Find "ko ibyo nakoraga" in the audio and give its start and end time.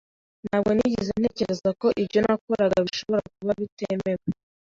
1.81-2.77